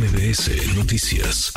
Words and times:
MBS 0.00 0.78
Noticias. 0.78 1.52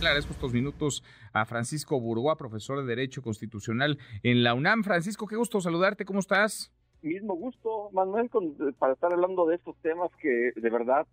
Le 0.00 0.06
agradezco 0.06 0.32
estos 0.32 0.54
minutos 0.54 1.04
a 1.34 1.44
Francisco 1.44 2.00
Burgoa, 2.00 2.38
profesor 2.38 2.80
de 2.80 2.86
Derecho 2.86 3.20
Constitucional 3.20 3.98
en 4.22 4.42
la 4.42 4.54
UNAM. 4.54 4.82
Francisco, 4.82 5.26
qué 5.26 5.36
gusto 5.36 5.60
saludarte, 5.60 6.06
¿cómo 6.06 6.20
estás? 6.20 6.72
Mismo 7.02 7.34
gusto, 7.34 7.90
Manuel, 7.92 8.30
para 8.78 8.94
estar 8.94 9.12
hablando 9.12 9.44
de 9.44 9.56
estos 9.56 9.76
temas 9.82 10.10
que 10.22 10.52
de 10.56 10.70
verdad 10.70 11.06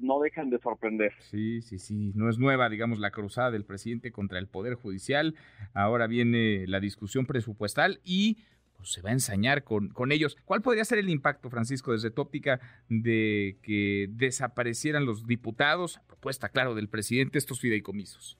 no 0.00 0.18
dejan 0.18 0.50
de 0.50 0.58
sorprender. 0.58 1.12
Sí, 1.20 1.62
sí, 1.62 1.78
sí, 1.78 2.10
no 2.16 2.28
es 2.28 2.38
nueva, 2.38 2.68
digamos, 2.68 2.98
la 2.98 3.12
cruzada 3.12 3.52
del 3.52 3.64
presidente 3.64 4.10
contra 4.10 4.40
el 4.40 4.48
Poder 4.48 4.74
Judicial. 4.74 5.36
Ahora 5.72 6.08
viene 6.08 6.66
la 6.66 6.80
discusión 6.80 7.26
presupuestal 7.26 8.00
y 8.02 8.38
pues, 8.76 8.92
se 8.92 9.02
va 9.02 9.10
a 9.10 9.12
ensañar 9.12 9.64
con, 9.64 9.88
con 9.88 10.12
ellos. 10.12 10.36
¿Cuál 10.44 10.62
podría 10.62 10.84
ser 10.84 10.98
el 10.98 11.08
impacto, 11.08 11.50
Francisco, 11.50 11.92
desde 11.92 12.10
tu 12.10 12.22
óptica, 12.22 12.60
de 12.88 13.56
que 13.62 14.08
desaparecieran 14.10 15.04
los 15.04 15.26
diputados, 15.26 15.98
a 15.98 16.06
propuesta, 16.06 16.48
claro, 16.48 16.74
del 16.74 16.88
presidente, 16.88 17.38
estos 17.38 17.60
fideicomisos? 17.60 18.38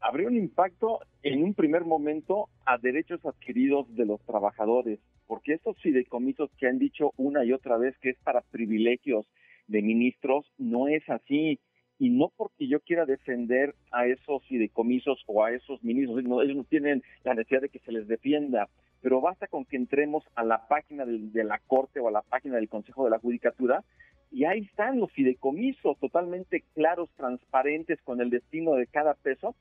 Habría 0.00 0.28
un 0.28 0.36
impacto 0.36 1.00
en 1.22 1.42
un 1.44 1.54
primer 1.54 1.84
momento 1.84 2.48
a 2.66 2.76
derechos 2.78 3.24
adquiridos 3.24 3.94
de 3.94 4.04
los 4.04 4.20
trabajadores, 4.22 4.98
porque 5.26 5.54
estos 5.54 5.80
fideicomisos 5.80 6.50
que 6.58 6.66
han 6.66 6.78
dicho 6.78 7.12
una 7.16 7.44
y 7.44 7.52
otra 7.52 7.76
vez 7.78 7.96
que 7.98 8.10
es 8.10 8.18
para 8.24 8.40
privilegios 8.40 9.26
de 9.68 9.80
ministros, 9.80 10.44
no 10.58 10.88
es 10.88 11.08
así 11.08 11.60
y 11.98 12.10
no 12.10 12.32
porque 12.36 12.66
yo 12.66 12.80
quiera 12.80 13.06
defender 13.06 13.76
a 13.92 14.06
esos 14.06 14.44
fideicomisos 14.48 15.22
o 15.26 15.44
a 15.44 15.52
esos 15.52 15.82
ministros, 15.84 16.18
ellos 16.18 16.56
no 16.56 16.64
tienen 16.64 17.04
la 17.22 17.34
necesidad 17.34 17.60
de 17.62 17.68
que 17.68 17.78
se 17.78 17.92
les 17.92 18.08
defienda, 18.08 18.68
pero 19.02 19.20
basta 19.20 19.48
con 19.48 19.64
que 19.64 19.76
entremos 19.76 20.24
a 20.34 20.44
la 20.44 20.66
página 20.68 21.04
de, 21.04 21.44
la 21.44 21.58
Corte 21.58 22.00
o 22.00 22.08
a 22.08 22.12
la 22.12 22.22
página 22.22 22.56
del 22.56 22.68
Consejo 22.68 23.04
de 23.04 23.10
la 23.10 23.18
Judicatura 23.18 23.84
y 24.30 24.44
ahí 24.44 24.60
están 24.60 25.00
los 25.00 25.12
fideicomisos 25.12 25.98
totalmente 25.98 26.64
claros, 26.74 27.10
transparentes 27.16 28.00
con 28.02 28.20
el 28.20 28.30
destino 28.30 28.74
de 28.74 28.86
cada 28.86 29.14
peso 29.14 29.54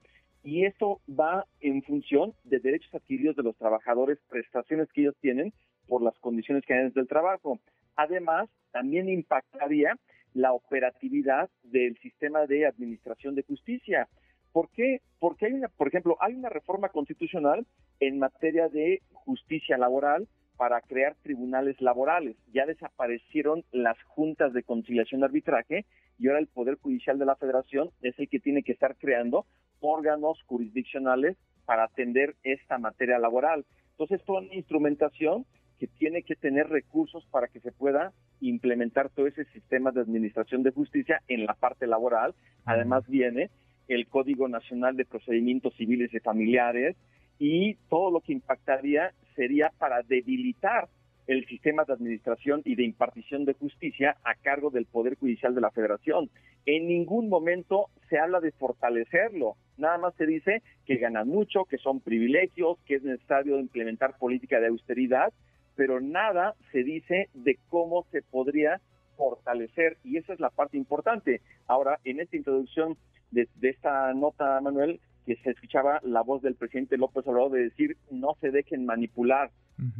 y 0.43 0.65
eso 0.65 1.01
va 1.09 1.45
en 1.59 1.83
función 1.83 2.33
de 2.43 2.59
derechos 2.59 2.93
adquiridos 2.93 3.35
de 3.35 3.43
los 3.43 3.57
trabajadores, 3.57 4.19
prestaciones 4.29 4.89
que 4.93 5.01
ellos 5.01 5.15
tienen 5.19 5.53
por 5.87 6.01
las 6.01 6.17
condiciones 6.19 6.63
que 6.65 6.73
hay 6.73 6.85
desde 6.85 7.01
el 7.01 7.07
trabajo. 7.07 7.59
Además, 7.95 8.49
también 8.71 9.09
impactaría 9.09 9.97
la 10.33 10.53
operatividad 10.53 11.49
del 11.63 11.97
sistema 11.97 12.45
de 12.45 12.65
administración 12.65 13.35
de 13.35 13.43
justicia. 13.43 14.07
¿Por 14.51 14.69
qué? 14.71 15.01
Porque 15.19 15.45
hay 15.45 15.53
una, 15.53 15.69
por 15.69 15.87
ejemplo, 15.87 16.17
hay 16.19 16.33
una 16.33 16.49
reforma 16.49 16.89
constitucional 16.89 17.65
en 17.99 18.19
materia 18.19 18.67
de 18.69 19.01
justicia 19.13 19.77
laboral 19.77 20.27
para 20.57 20.81
crear 20.81 21.15
tribunales 21.23 21.79
laborales. 21.81 22.35
Ya 22.53 22.65
desaparecieron 22.65 23.63
las 23.71 24.01
juntas 24.03 24.53
de 24.53 24.63
conciliación 24.63 25.21
de 25.21 25.25
arbitraje 25.25 25.85
y 26.19 26.27
ahora 26.27 26.39
el 26.39 26.47
Poder 26.47 26.75
Judicial 26.75 27.17
de 27.17 27.25
la 27.25 27.35
Federación 27.35 27.89
es 28.01 28.17
el 28.19 28.29
que 28.29 28.39
tiene 28.39 28.61
que 28.61 28.73
estar 28.73 28.95
creando 28.97 29.45
órganos 29.79 30.41
jurisdiccionales 30.45 31.37
para 31.65 31.85
atender 31.85 32.35
esta 32.43 32.77
materia 32.77 33.17
laboral. 33.17 33.65
Entonces, 33.91 34.23
toda 34.25 34.41
una 34.41 34.53
instrumentación 34.53 35.45
que 35.79 35.87
tiene 35.87 36.21
que 36.21 36.35
tener 36.35 36.67
recursos 36.69 37.25
para 37.31 37.47
que 37.47 37.59
se 37.59 37.71
pueda 37.71 38.13
implementar 38.39 39.09
todo 39.09 39.25
ese 39.25 39.45
sistema 39.45 39.91
de 39.91 40.01
administración 40.01 40.61
de 40.61 40.69
justicia 40.69 41.23
en 41.27 41.47
la 41.47 41.55
parte 41.55 41.87
laboral. 41.87 42.35
Además 42.65 43.07
viene 43.07 43.49
el 43.93 44.07
Código 44.07 44.47
Nacional 44.47 44.95
de 44.95 45.05
Procedimientos 45.05 45.75
Civiles 45.75 46.13
y 46.13 46.19
Familiares 46.19 46.95
y 47.39 47.75
todo 47.89 48.11
lo 48.11 48.21
que 48.21 48.33
impactaría 48.33 49.11
sería 49.35 49.71
para 49.77 50.01
debilitar 50.03 50.87
el 51.27 51.45
sistema 51.47 51.83
de 51.83 51.93
administración 51.93 52.61
y 52.65 52.75
de 52.75 52.83
impartición 52.83 53.45
de 53.45 53.53
justicia 53.53 54.17
a 54.23 54.35
cargo 54.35 54.69
del 54.69 54.85
Poder 54.85 55.15
Judicial 55.17 55.53
de 55.55 55.61
la 55.61 55.71
Federación. 55.71 56.29
En 56.65 56.87
ningún 56.87 57.29
momento 57.29 57.87
se 58.09 58.17
habla 58.17 58.39
de 58.39 58.51
fortalecerlo, 58.51 59.55
nada 59.77 59.97
más 59.97 60.15
se 60.15 60.25
dice 60.25 60.61
que 60.85 60.97
ganan 60.97 61.27
mucho, 61.27 61.65
que 61.65 61.77
son 61.77 61.99
privilegios, 61.99 62.77
que 62.85 62.95
es 62.95 63.03
necesario 63.03 63.59
implementar 63.59 64.17
política 64.17 64.59
de 64.59 64.67
austeridad, 64.67 65.33
pero 65.75 66.01
nada 66.01 66.55
se 66.71 66.83
dice 66.83 67.29
de 67.33 67.57
cómo 67.69 68.05
se 68.11 68.21
podría 68.21 68.79
fortalecer 69.17 69.97
y 70.03 70.17
esa 70.17 70.33
es 70.33 70.39
la 70.39 70.49
parte 70.49 70.77
importante. 70.77 71.41
Ahora, 71.67 71.99
en 72.03 72.19
esta 72.19 72.37
introducción 72.37 72.97
de, 73.31 73.47
esta 73.61 74.13
nota, 74.13 74.59
Manuel, 74.61 74.99
que 75.25 75.35
se 75.37 75.51
escuchaba 75.51 75.99
la 76.03 76.21
voz 76.21 76.41
del 76.41 76.55
presidente 76.55 76.97
López 76.97 77.25
Obrador 77.27 77.51
de 77.51 77.63
decir 77.63 77.97
no 78.09 78.35
se 78.41 78.51
dejen 78.51 78.85
manipular, 78.85 79.51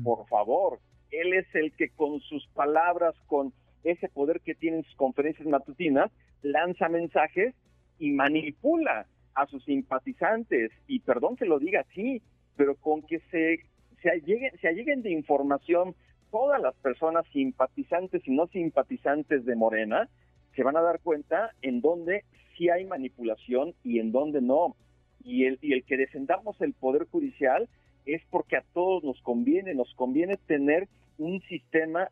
por 0.03 0.27
favor. 0.27 0.79
Él 1.11 1.33
es 1.33 1.47
el 1.55 1.73
que 1.73 1.89
con 1.89 2.19
sus 2.21 2.45
palabras, 2.49 3.15
con 3.27 3.53
ese 3.83 4.09
poder 4.09 4.41
que 4.41 4.55
tiene 4.55 4.77
en 4.77 4.83
sus 4.83 4.95
conferencias 4.95 5.47
matutinas, 5.47 6.11
lanza 6.41 6.89
mensajes 6.89 7.53
y 7.99 8.11
manipula 8.11 9.05
a 9.35 9.45
sus 9.47 9.63
simpatizantes. 9.65 10.71
Y 10.87 10.99
perdón 10.99 11.35
que 11.35 11.45
lo 11.45 11.59
diga 11.59 11.81
así, 11.81 12.21
pero 12.55 12.75
con 12.75 13.01
que 13.03 13.19
se, 13.31 13.59
se, 14.01 14.09
alleguen, 14.09 14.51
se 14.59 14.67
alleguen 14.67 15.01
de 15.01 15.11
información 15.11 15.95
todas 16.31 16.61
las 16.61 16.75
personas 16.75 17.25
simpatizantes 17.33 18.25
y 18.25 18.31
no 18.31 18.47
simpatizantes 18.47 19.45
de 19.45 19.55
Morena, 19.55 20.07
se 20.55 20.63
van 20.63 20.77
a 20.77 20.81
dar 20.81 20.99
cuenta 20.99 21.51
en 21.61 21.81
dónde 21.81 22.23
sí 22.57 22.69
hay 22.69 22.85
manipulación 22.85 23.73
y 23.83 23.99
en 23.99 24.11
dónde 24.11 24.41
no. 24.41 24.75
Y 25.23 25.45
el, 25.45 25.59
y 25.61 25.73
el 25.73 25.83
que 25.83 25.97
defendamos 25.97 26.59
el 26.61 26.73
Poder 26.73 27.05
Judicial 27.05 27.69
es 28.05 28.21
porque 28.29 28.57
a 28.57 28.63
todos 28.73 29.03
nos 29.03 29.21
conviene, 29.21 29.73
nos 29.73 29.93
conviene 29.95 30.37
tener 30.47 30.87
un 31.17 31.41
sistema 31.43 32.09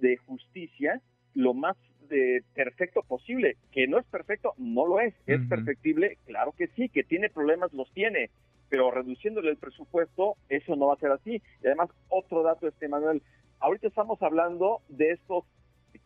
de 0.00 0.16
justicia 0.16 1.00
lo 1.34 1.54
más 1.54 1.76
de 2.08 2.42
perfecto 2.54 3.02
posible. 3.02 3.56
Que 3.70 3.86
no 3.86 3.98
es 3.98 4.06
perfecto, 4.06 4.54
no 4.56 4.86
lo 4.86 5.00
es. 5.00 5.14
Es 5.26 5.40
perfectible, 5.48 6.18
claro 6.26 6.52
que 6.52 6.68
sí. 6.68 6.88
Que 6.88 7.04
tiene 7.04 7.28
problemas, 7.28 7.72
los 7.72 7.90
tiene. 7.92 8.30
Pero 8.68 8.90
reduciéndole 8.90 9.50
el 9.50 9.56
presupuesto, 9.56 10.36
eso 10.48 10.76
no 10.76 10.88
va 10.88 10.94
a 10.94 10.98
ser 10.98 11.12
así. 11.12 11.40
Y 11.62 11.66
además, 11.66 11.90
otro 12.08 12.42
dato, 12.42 12.66
este 12.66 12.88
Manuel, 12.88 13.22
ahorita 13.60 13.86
estamos 13.86 14.20
hablando 14.22 14.80
de 14.88 15.12
estos 15.12 15.44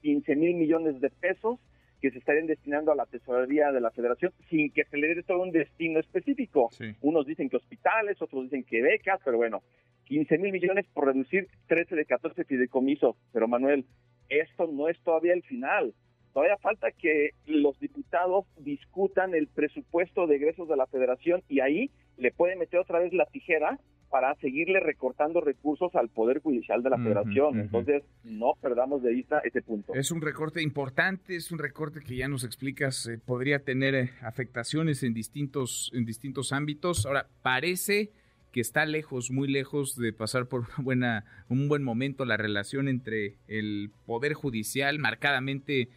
15 0.02 0.36
mil 0.36 0.54
millones 0.54 1.00
de 1.00 1.10
pesos 1.10 1.58
que 2.02 2.10
se 2.10 2.18
estarían 2.18 2.48
destinando 2.48 2.90
a 2.90 2.96
la 2.96 3.06
tesorería 3.06 3.70
de 3.70 3.80
la 3.80 3.92
federación 3.92 4.32
sin 4.50 4.72
que 4.72 4.84
se 4.86 4.96
le 4.96 5.14
dé 5.14 5.22
todo 5.22 5.40
un 5.40 5.52
destino 5.52 6.00
específico. 6.00 6.68
Unos 7.00 7.26
dicen 7.26 7.48
que 7.48 7.58
hospitales, 7.58 8.20
otros 8.20 8.42
dicen 8.42 8.64
que 8.64 8.82
becas, 8.82 9.20
pero 9.24 9.36
bueno, 9.36 9.62
15 10.06 10.36
mil 10.38 10.50
millones 10.50 10.84
por 10.92 11.06
reducir 11.06 11.46
13 11.68 11.94
de 11.94 12.04
14 12.04 12.44
fideicomisos. 12.44 13.14
Pero 13.32 13.46
Manuel, 13.46 13.86
esto 14.28 14.66
no 14.66 14.88
es 14.88 15.00
todavía 15.02 15.32
el 15.32 15.44
final. 15.44 15.94
Todavía 16.32 16.56
falta 16.56 16.90
que 16.90 17.30
los 17.46 17.78
diputados 17.78 18.46
discutan 18.56 19.34
el 19.34 19.46
presupuesto 19.46 20.26
de 20.26 20.36
egresos 20.36 20.68
de 20.68 20.76
la 20.76 20.88
federación 20.88 21.44
y 21.48 21.60
ahí 21.60 21.90
le 22.16 22.32
puede 22.32 22.56
meter 22.56 22.80
otra 22.80 22.98
vez 22.98 23.12
la 23.12 23.26
tijera 23.26 23.78
para 24.12 24.34
seguirle 24.42 24.78
recortando 24.78 25.40
recursos 25.40 25.94
al 25.94 26.10
Poder 26.10 26.42
Judicial 26.42 26.82
de 26.82 26.90
la 26.90 26.98
Federación. 26.98 27.58
Entonces, 27.58 28.02
no 28.24 28.52
perdamos 28.60 29.02
de 29.02 29.10
vista 29.10 29.38
ese 29.38 29.62
punto. 29.62 29.94
Es 29.94 30.10
un 30.10 30.20
recorte 30.20 30.60
importante, 30.60 31.34
es 31.34 31.50
un 31.50 31.58
recorte 31.58 32.00
que 32.00 32.16
ya 32.16 32.28
nos 32.28 32.44
explicas, 32.44 33.06
eh, 33.06 33.18
podría 33.24 33.60
tener 33.60 33.94
eh, 33.94 34.10
afectaciones 34.20 35.02
en 35.02 35.14
distintos, 35.14 35.90
en 35.94 36.04
distintos 36.04 36.52
ámbitos. 36.52 37.06
Ahora, 37.06 37.26
parece 37.40 38.10
que 38.52 38.60
está 38.60 38.84
lejos, 38.84 39.30
muy 39.30 39.48
lejos 39.48 39.96
de 39.96 40.12
pasar 40.12 40.44
por 40.44 40.60
una 40.60 40.76
buena, 40.84 41.24
un 41.48 41.68
buen 41.68 41.82
momento 41.82 42.26
la 42.26 42.36
relación 42.36 42.88
entre 42.88 43.36
el 43.48 43.90
Poder 44.04 44.34
Judicial, 44.34 44.98
marcadamente 44.98 45.88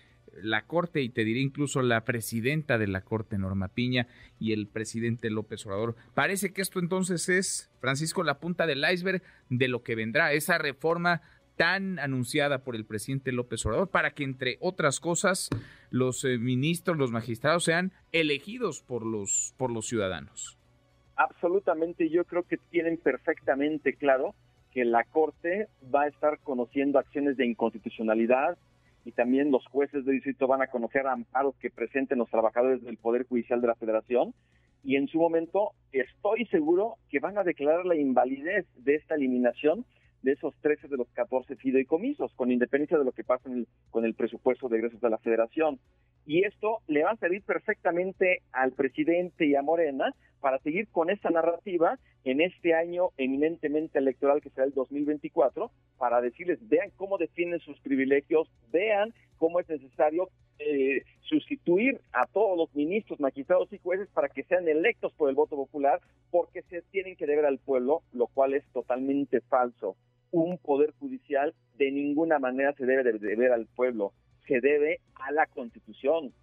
la 0.42 0.66
Corte 0.66 1.02
y 1.02 1.10
te 1.10 1.24
diré 1.24 1.40
incluso 1.40 1.82
la 1.82 2.04
presidenta 2.04 2.78
de 2.78 2.88
la 2.88 3.02
Corte, 3.02 3.38
Norma 3.38 3.70
Piña, 3.70 4.08
y 4.40 4.54
el 4.54 4.68
presidente 4.68 5.30
López 5.30 5.66
Obrador. 5.66 5.96
Parece 6.14 6.54
que 6.54 6.62
esto 6.62 6.80
entonces 6.80 7.30
es, 7.30 7.72
Francisco, 7.80 8.24
la 8.24 8.40
punta 8.40 8.68
del 8.68 8.84
iceberg 8.92 9.22
de 9.50 9.68
lo 9.68 9.84
que 9.84 9.96
vendrá, 9.96 10.34
esa 10.34 10.58
reforma 10.58 11.22
tan 11.56 12.00
anunciada 12.00 12.64
por 12.64 12.76
el 12.76 12.86
presidente 12.86 13.32
López 13.32 13.66
Obrador 13.66 13.90
para 13.90 14.12
que, 14.12 14.24
entre 14.24 14.58
otras 14.60 15.00
cosas, 15.00 15.50
los 15.90 16.26
eh, 16.26 16.38
ministros, 16.38 16.98
los 16.98 17.12
magistrados 17.12 17.64
sean 17.64 17.94
elegidos 18.12 18.82
por 18.82 19.06
los, 19.06 19.54
por 19.58 19.72
los 19.72 19.88
ciudadanos. 19.88 20.58
Absolutamente, 21.16 22.10
yo 22.10 22.26
creo 22.26 22.44
que 22.44 22.58
tienen 22.58 22.98
perfectamente 22.98 23.94
claro 23.94 24.36
que 24.72 24.84
la 24.84 25.06
Corte 25.06 25.70
va 25.94 26.04
a 26.04 26.08
estar 26.08 26.40
conociendo 26.40 27.00
acciones 27.00 27.38
de 27.38 27.46
inconstitucionalidad, 27.46 28.58
y 29.06 29.12
también 29.12 29.52
los 29.52 29.66
jueces 29.68 30.04
de 30.04 30.14
distrito 30.14 30.48
van 30.48 30.64
a 30.64 30.68
conocer 30.68 31.06
amparos 31.06 31.56
que 31.58 31.70
presenten 31.70 32.18
los 32.18 32.30
trabajadores 32.30 32.84
del 32.84 32.98
Poder 32.98 33.26
Judicial 33.28 33.62
de 33.62 33.68
la 33.68 33.76
Federación. 33.76 34.34
Y 34.84 34.98
en 34.98 35.08
su 35.08 35.20
momento 35.20 35.72
estoy 35.92 36.46
seguro 36.48 36.96
que 37.10 37.20
van 37.20 37.38
a 37.38 37.44
declarar 37.44 37.86
la 37.86 37.96
invalidez 37.96 38.66
de 38.76 38.96
esta 38.96 39.16
eliminación 39.16 39.86
de 40.26 40.32
esos 40.32 40.56
13 40.62 40.88
de 40.88 40.98
los 40.98 41.08
14 41.12 41.56
fideicomisos, 41.56 42.34
con 42.34 42.52
independencia 42.52 42.98
de 42.98 43.06
lo 43.06 43.12
que 43.12 43.24
pasa 43.24 43.48
con 43.92 44.06
el 44.06 44.16
presupuesto 44.16 44.68
de 44.68 44.78
egresos 44.78 45.00
de 45.00 45.10
la 45.12 45.20
Federación. 45.20 45.80
Y 46.26 46.44
esto 46.44 46.80
le 46.88 47.04
va 47.04 47.12
a 47.12 47.18
servir 47.18 47.44
perfectamente 47.44 48.42
al 48.52 48.72
presidente 48.72 49.46
y 49.46 49.54
a 49.54 49.62
Morena 49.62 50.16
para 50.40 50.58
seguir 50.60 50.88
con 50.88 51.12
esta 51.12 51.30
narrativa 51.30 52.00
en 52.24 52.42
este 52.42 52.74
año 52.74 53.10
eminentemente 53.18 54.00
electoral 54.00 54.42
que 54.42 54.50
será 54.50 54.66
el 54.66 54.74
2024, 54.74 55.70
para 56.00 56.22
decirles, 56.22 56.58
vean 56.68 56.90
cómo 56.96 57.20
defienden 57.20 57.60
sus 57.60 57.80
privilegios, 57.82 58.50
vean 58.72 59.14
cómo 59.38 59.60
es 59.60 59.70
necesario 59.70 60.30
eh, 60.58 61.04
sustituir 61.22 62.02
a 62.14 62.26
todos 62.26 62.58
los 62.58 62.74
ministros, 62.74 63.20
magistrados 63.20 63.72
y 63.72 63.78
jueces 63.78 64.08
para 64.10 64.30
que 64.30 64.44
sean 64.44 64.68
electos 64.68 65.14
por 65.14 65.30
el 65.30 65.36
voto 65.36 65.56
popular 65.56 66.02
porque 66.32 66.64
se 66.64 66.82
tienen 66.82 67.16
que 67.16 67.28
deber 67.28 67.46
al 67.46 67.60
pueblo, 67.60 68.02
lo 68.14 68.26
cual 68.28 68.56
es 68.56 68.64
totalmente 68.74 69.42
falso. 69.42 69.96
Un 70.36 70.58
poder 70.58 70.92
judicial 71.00 71.54
de 71.78 71.92
ninguna 71.92 72.40
manera 72.40 72.74
se 72.74 72.86
debe 72.86 73.04
de 73.04 73.20
deber 73.20 73.54
al 73.54 73.68
pueblo, 73.68 74.12
se 74.46 74.60
debe 74.60 75.00
a 75.16 75.32
la 75.32 75.46
constitución, 75.46 76.34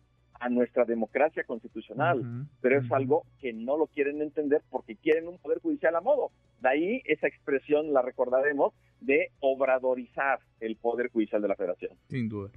a 0.41 0.49
nuestra 0.49 0.87
democracia 0.87 1.45
constitucional, 1.45 2.47
pero 2.63 2.81
es 2.81 2.91
algo 2.91 3.27
que 3.39 3.53
no 3.53 3.77
lo 3.77 3.89
quieren 3.89 4.23
entender 4.23 4.63
porque 4.71 4.97
quieren 4.97 5.29
un 5.29 5.37
poder 5.37 5.61
judicial 5.61 5.95
a 5.95 6.01
modo. 6.01 6.31
De 6.63 6.71
ahí 6.71 7.03
esa 7.05 7.27
expresión 7.27 7.93
la 7.93 8.01
recordaremos 8.01 8.73
de 9.03 9.33
obradorizar 9.41 10.41
el 10.61 10.77
poder 10.77 11.11
judicial 11.11 11.43
de 11.43 11.49
la 11.49 11.57
federación. 11.57 11.93
Sin 12.09 12.29
duda. 12.29 12.51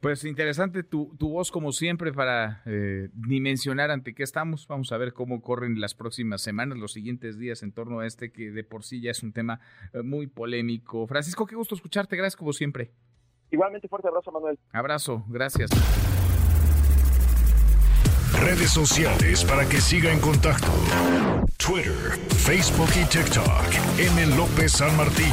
Pues 0.00 0.24
interesante 0.24 0.82
tu, 0.82 1.16
tu 1.18 1.30
voz 1.30 1.50
como 1.50 1.72
siempre 1.72 2.12
para 2.12 2.62
eh, 2.66 3.08
dimensionar 3.12 3.90
ante 3.90 4.14
qué 4.14 4.22
estamos. 4.22 4.66
Vamos 4.68 4.92
a 4.92 4.98
ver 4.98 5.12
cómo 5.12 5.40
corren 5.40 5.80
las 5.80 5.94
próximas 5.94 6.42
semanas, 6.42 6.78
los 6.78 6.92
siguientes 6.92 7.38
días 7.38 7.62
en 7.62 7.72
torno 7.72 8.00
a 8.00 8.06
este 8.06 8.30
que 8.30 8.50
de 8.50 8.64
por 8.64 8.84
sí 8.84 9.00
ya 9.00 9.10
es 9.10 9.22
un 9.22 9.32
tema 9.32 9.60
eh, 9.92 10.02
muy 10.02 10.26
polémico. 10.26 11.06
Francisco, 11.06 11.46
qué 11.46 11.56
gusto 11.56 11.74
escucharte. 11.74 12.16
Gracias 12.16 12.36
como 12.36 12.52
siempre. 12.52 12.90
Igualmente 13.50 13.88
fuerte 13.88 14.08
abrazo, 14.08 14.32
Manuel. 14.32 14.58
Abrazo, 14.72 15.24
gracias. 15.28 15.70
Redes 18.40 18.70
sociales 18.70 19.44
para 19.44 19.66
que 19.68 19.80
siga 19.80 20.12
en 20.12 20.20
contacto: 20.20 20.68
Twitter, 21.56 22.18
Facebook 22.28 22.90
y 23.00 23.04
TikTok. 23.08 23.98
M. 23.98 24.36
López 24.36 24.72
San 24.72 24.94
Martín. 24.96 25.32